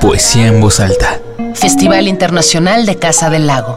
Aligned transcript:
Poesía 0.00 0.46
en 0.46 0.60
voz 0.60 0.78
alta. 0.78 1.18
Festival 1.54 2.06
Internacional 2.06 2.86
de 2.86 2.94
Casa 2.96 3.28
del 3.28 3.48
Lago. 3.48 3.76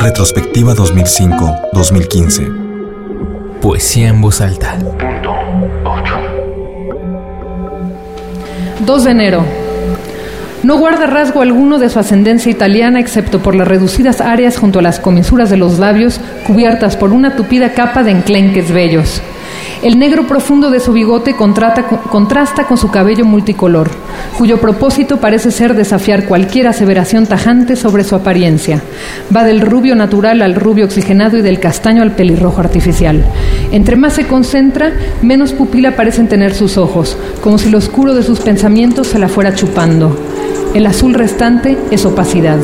Retrospectiva 0.00 0.74
2005-2015. 0.74 3.60
Poesía 3.60 4.08
en 4.08 4.22
voz 4.22 4.40
alta. 4.40 4.78
2 8.80 9.04
de 9.04 9.10
enero. 9.10 9.44
No 10.62 10.78
guarda 10.78 11.06
rasgo 11.06 11.42
alguno 11.42 11.78
de 11.78 11.90
su 11.90 11.98
ascendencia 11.98 12.50
italiana 12.50 12.98
excepto 12.98 13.42
por 13.42 13.54
las 13.54 13.68
reducidas 13.68 14.22
áreas 14.22 14.56
junto 14.56 14.78
a 14.78 14.82
las 14.82 15.00
comisuras 15.00 15.50
de 15.50 15.58
los 15.58 15.78
labios 15.78 16.18
cubiertas 16.46 16.96
por 16.96 17.12
una 17.12 17.36
tupida 17.36 17.74
capa 17.74 18.02
de 18.02 18.12
enclenques 18.12 18.72
bellos. 18.72 19.20
El 19.82 19.98
negro 19.98 20.26
profundo 20.26 20.70
de 20.70 20.80
su 20.80 20.92
bigote 20.92 21.36
contrasta 21.36 22.64
con 22.64 22.78
su 22.78 22.90
cabello 22.90 23.24
multicolor, 23.24 23.90
cuyo 24.38 24.58
propósito 24.58 25.18
parece 25.18 25.50
ser 25.50 25.74
desafiar 25.74 26.24
cualquier 26.24 26.66
aseveración 26.66 27.26
tajante 27.26 27.76
sobre 27.76 28.02
su 28.02 28.14
apariencia. 28.14 28.82
Va 29.34 29.44
del 29.44 29.60
rubio 29.60 29.94
natural 29.94 30.40
al 30.40 30.54
rubio 30.54 30.86
oxigenado 30.86 31.36
y 31.36 31.42
del 31.42 31.60
castaño 31.60 32.02
al 32.02 32.12
pelirrojo 32.12 32.60
artificial. 32.60 33.24
Entre 33.70 33.96
más 33.96 34.14
se 34.14 34.26
concentra, 34.26 34.92
menos 35.22 35.52
pupila 35.52 35.94
parecen 35.94 36.28
tener 36.28 36.54
sus 36.54 36.78
ojos, 36.78 37.16
como 37.42 37.58
si 37.58 37.70
lo 37.70 37.78
oscuro 37.78 38.14
de 38.14 38.22
sus 38.22 38.40
pensamientos 38.40 39.08
se 39.08 39.18
la 39.18 39.28
fuera 39.28 39.54
chupando. 39.54 40.18
El 40.74 40.86
azul 40.86 41.14
restante 41.14 41.76
es 41.90 42.04
opacidad. 42.06 42.58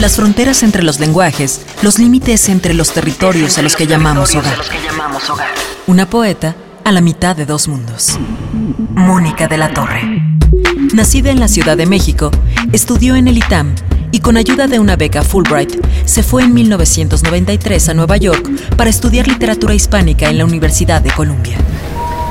Las 0.00 0.16
fronteras 0.16 0.62
entre 0.62 0.82
los 0.82 0.98
lenguajes, 0.98 1.60
los 1.82 1.98
límites 1.98 2.48
entre 2.48 2.72
los 2.72 2.92
territorios 2.92 3.58
a 3.58 3.62
los 3.62 3.76
que 3.76 3.86
llamamos 3.86 4.34
hogar. 4.34 4.56
Una 5.86 6.08
poeta 6.08 6.56
a 6.84 6.90
la 6.90 7.02
mitad 7.02 7.36
de 7.36 7.44
dos 7.44 7.68
mundos. 7.68 8.18
Mónica 8.94 9.46
de 9.46 9.58
la 9.58 9.74
Torre. 9.74 10.00
Nacida 10.94 11.30
en 11.30 11.38
la 11.38 11.48
Ciudad 11.48 11.76
de 11.76 11.84
México, 11.84 12.30
estudió 12.72 13.14
en 13.14 13.28
el 13.28 13.36
ITAM 13.36 13.74
y 14.10 14.20
con 14.20 14.38
ayuda 14.38 14.68
de 14.68 14.78
una 14.78 14.96
beca 14.96 15.22
Fulbright 15.22 15.74
se 16.06 16.22
fue 16.22 16.44
en 16.44 16.54
1993 16.54 17.90
a 17.90 17.94
Nueva 17.94 18.16
York 18.16 18.48
para 18.76 18.88
estudiar 18.88 19.28
literatura 19.28 19.74
hispánica 19.74 20.30
en 20.30 20.38
la 20.38 20.46
Universidad 20.46 21.02
de 21.02 21.10
Columbia. 21.10 21.58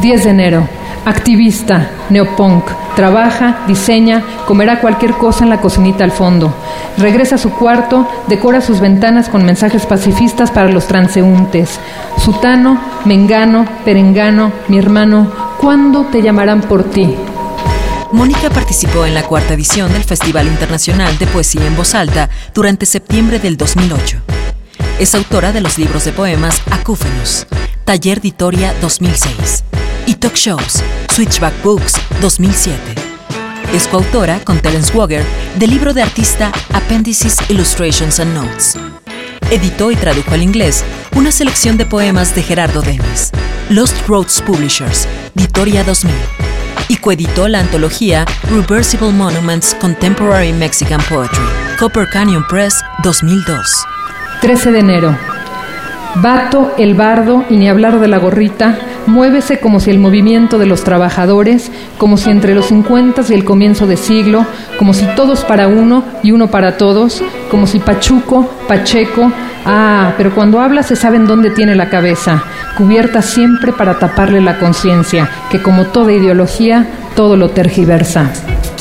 10 0.02 0.24
de 0.24 0.30
enero. 0.32 0.68
Activista, 1.06 1.92
neopunk, 2.10 2.66
trabaja, 3.00 3.60
diseña, 3.66 4.22
comerá 4.46 4.82
cualquier 4.82 5.14
cosa 5.14 5.46
en 5.46 5.50
la 5.50 5.62
cocinita 5.62 6.04
al 6.04 6.12
fondo. 6.12 6.54
Regresa 6.98 7.36
a 7.36 7.38
su 7.38 7.50
cuarto, 7.50 8.06
decora 8.28 8.60
sus 8.60 8.82
ventanas 8.82 9.30
con 9.30 9.46
mensajes 9.46 9.86
pacifistas 9.86 10.52
para 10.52 10.68
los 10.68 10.86
transeúntes. 10.86 11.80
Sutano, 12.18 12.78
Mengano, 13.06 13.66
Perengano, 13.86 14.52
mi 14.68 14.80
hermano, 14.80 15.32
¿cuándo 15.62 16.08
te 16.12 16.22
llamarán 16.22 16.60
por 16.60 16.84
ti? 16.84 17.16
Mónica 18.12 18.50
participó 18.50 19.06
en 19.06 19.14
la 19.14 19.24
cuarta 19.24 19.54
edición 19.54 19.94
del 19.94 20.04
Festival 20.04 20.48
Internacional 20.48 21.18
de 21.20 21.28
Poesía 21.28 21.66
en 21.68 21.78
Voz 21.78 21.96
Alta 21.96 22.30
durante 22.54 22.86
septiembre 22.86 23.40
del 23.40 23.56
2008. 23.56 24.18
Es 25.00 25.16
autora 25.16 25.54
de 25.54 25.62
los 25.62 25.78
libros 25.78 26.04
de 26.04 26.12
poemas 26.12 26.62
Acúfenos, 26.70 27.48
Taller 27.86 28.18
Editoria 28.18 28.74
2006 28.82 29.64
y 30.06 30.16
Talk 30.16 30.36
Shows, 30.36 30.84
Switchback 31.20 31.62
Books 31.64 31.96
2007. 32.22 32.80
Es 33.74 33.90
coautora 33.90 34.40
con 34.46 34.58
Terence 34.60 34.98
Wogger 34.98 35.22
del 35.58 35.70
libro 35.70 35.94
de 35.94 36.02
artista 36.02 36.50
Appendices, 36.72 37.36
Illustrations 37.50 38.22
and 38.22 38.34
Notes. 38.34 38.78
Editó 39.52 39.92
y 39.92 39.98
tradujo 39.98 40.34
al 40.34 40.44
inglés 40.44 40.82
una 41.18 41.30
selección 41.30 41.76
de 41.76 41.86
poemas 41.86 42.34
de 42.36 42.42
Gerardo 42.42 42.82
Denis, 42.82 43.32
Lost 43.70 43.98
Roads 44.08 44.42
Publishers, 44.44 45.10
Editoria 45.36 45.84
2000, 45.84 46.10
y 46.88 46.96
coeditó 46.96 47.50
la 47.50 47.60
antología 47.60 48.24
Reversible 48.50 49.12
Monuments 49.12 49.76
Contemporary 49.76 50.54
Mexican 50.54 51.02
Poetry, 51.10 51.44
Copper 51.78 52.08
Canyon 52.08 52.48
Press 52.48 52.82
2002. 53.04 53.86
13 54.40 54.72
de 54.72 54.80
enero. 54.80 55.18
Bato, 56.16 56.74
el 56.78 56.94
bardo, 56.94 57.44
y 57.50 57.58
ni 57.58 57.68
hablar 57.68 58.00
de 58.00 58.08
la 58.08 58.20
gorrita, 58.20 58.80
muévese 59.10 59.60
como 59.60 59.80
si 59.80 59.90
el 59.90 60.00
movimiento 60.00 60.58
de 60.58 60.66
los 60.66 60.84
trabajadores, 60.84 61.72
como 61.98 62.16
si 62.16 62.30
entre 62.30 62.56
los 62.56 62.68
50 62.68 63.24
y 63.30 63.34
el 63.34 63.44
comienzo 63.44 63.88
de 63.88 63.98
siglo, 63.98 64.46
como 64.78 64.94
si 64.94 65.06
todos 65.16 65.44
para 65.44 65.68
uno 65.68 66.04
y 66.24 66.32
uno 66.32 66.48
para 66.48 66.78
todos, 66.78 67.22
como 67.50 67.68
si 67.68 67.80
Pachuco, 67.80 68.48
Pacheco, 68.68 69.32
ah, 69.66 70.14
pero 70.16 70.34
cuando 70.34 70.62
habla 70.62 70.84
se 70.84 70.96
sabe 70.96 71.18
en 71.18 71.28
dónde 71.28 71.50
tiene 71.50 71.76
la 71.76 71.90
cabeza, 71.90 72.44
cubierta 72.78 73.22
siempre 73.22 73.74
para 73.74 74.00
taparle 74.00 74.42
la 74.42 74.60
conciencia, 74.60 75.30
que 75.50 75.62
como 75.62 75.88
toda 75.88 76.14
ideología, 76.14 76.88
todo 77.16 77.36
lo 77.36 77.50
tergiversa. 77.50 78.32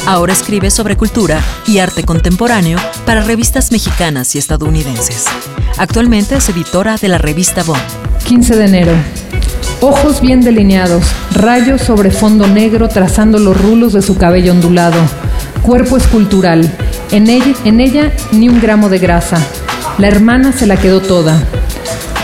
Ahora 0.07 0.33
escribe 0.33 0.71
sobre 0.71 0.97
cultura 0.97 1.41
y 1.67 1.79
arte 1.79 2.05
contemporáneo 2.05 2.79
para 3.05 3.23
revistas 3.23 3.73
mexicanas 3.73 4.35
y 4.35 4.39
estadounidenses. 4.39 5.27
Actualmente 5.77 6.37
es 6.37 6.49
editora 6.49 6.97
de 6.97 7.09
la 7.09 7.19
revista 7.19 7.63
Bond. 7.63 7.83
15 8.25 8.57
de 8.57 8.65
enero. 8.65 8.93
Ojos 9.81 10.21
bien 10.21 10.41
delineados, 10.41 11.05
rayos 11.33 11.83
sobre 11.83 12.11
fondo 12.11 12.49
negro 12.49 12.89
trazando 12.89 13.39
los 13.39 13.61
rulos 13.61 13.93
de 13.93 14.03
su 14.03 14.17
cabello 14.19 14.51
ondulado. 14.51 14.99
Cuerpo 15.63 15.97
escultural. 15.97 16.69
En 17.13 17.29
ella, 17.29 17.55
en 17.65 17.79
ella 17.81 18.13
ni 18.33 18.49
un 18.49 18.61
gramo 18.61 18.89
de 18.89 18.99
grasa. 18.99 19.39
La 19.99 20.09
hermana 20.09 20.53
se 20.53 20.67
la 20.67 20.77
quedó 20.77 21.01
toda. 21.01 21.41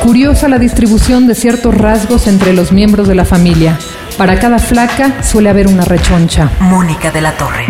Curiosa 0.02 0.48
la 0.48 0.58
distribución 0.58 1.28
de 1.28 1.36
ciertos 1.36 1.76
rasgos 1.76 2.26
entre 2.26 2.54
los 2.54 2.72
miembros 2.72 3.06
de 3.06 3.14
la 3.14 3.24
familia. 3.24 3.78
Para 4.18 4.38
cada 4.40 4.58
flaca 4.58 5.22
suele 5.22 5.48
haber 5.48 5.68
una 5.68 5.84
rechoncha. 5.84 6.50
Mónica 6.58 7.12
de 7.12 7.20
la 7.20 7.36
Torre. 7.36 7.66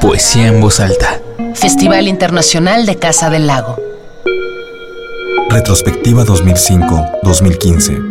Poesía 0.00 0.48
en 0.48 0.60
voz 0.60 0.78
alta. 0.78 1.18
Festival 1.54 2.06
Internacional 2.06 2.84
de 2.84 2.96
Casa 2.96 3.30
del 3.30 3.46
Lago. 3.46 3.89
Retrospectiva 5.50 6.22
2005-2015. 6.22 8.09